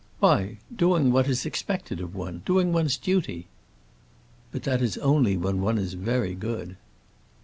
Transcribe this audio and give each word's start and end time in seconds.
"Why, 0.19 0.57
doing 0.75 1.11
what 1.11 1.27
is 1.27 1.45
expected 1.45 2.01
of 2.01 2.15
one. 2.15 2.41
Doing 2.43 2.73
one's 2.73 2.97
duty." 2.97 3.45
"But 4.51 4.63
that 4.63 4.81
is 4.81 4.97
only 4.97 5.37
when 5.37 5.61
one 5.61 5.77
is 5.77 5.93
very 5.93 6.33
good." 6.33 6.75